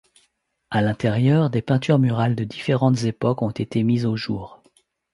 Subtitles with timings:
[0.71, 4.63] À l'intérieur, des peintures murales de différentes époques ont été mises au jour.